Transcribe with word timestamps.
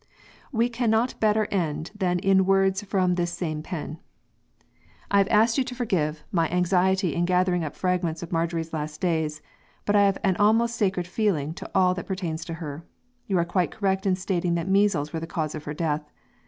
We 0.51 0.67
cannot 0.67 1.19
better 1.19 1.45
end 1.51 1.91
than 1.93 2.17
in 2.17 2.43
words 2.47 2.81
from 2.81 3.13
this 3.13 3.31
same 3.33 3.61
pen: 3.61 3.99
"I 5.11 5.19
have 5.19 5.27
to 5.27 5.31
ask 5.31 5.57
you 5.59 5.63
to 5.65 5.75
forgive 5.75 6.23
my 6.31 6.49
anxiety 6.49 7.13
in 7.13 7.25
gathering 7.25 7.63
up 7.63 7.73
the 7.73 7.79
fragments 7.81 8.23
of 8.23 8.31
Marjorie's 8.31 8.73
last 8.73 8.99
days, 8.99 9.43
but 9.85 9.95
I 9.95 10.01
have 10.07 10.17
an 10.23 10.37
almost 10.37 10.75
sacred 10.75 11.05
feeling 11.05 11.53
to 11.53 11.69
all 11.75 11.93
that 11.93 12.07
pertains 12.07 12.43
to 12.45 12.55
her. 12.55 12.83
You 13.27 13.37
are 13.37 13.45
quite 13.45 13.69
correct 13.69 14.07
in 14.07 14.15
stating 14.15 14.55
that 14.55 14.67
measles 14.67 15.13
were 15.13 15.19
the 15.19 15.27
cause 15.27 15.53
of 15.53 15.65
her 15.65 15.73
death. 15.75 16.03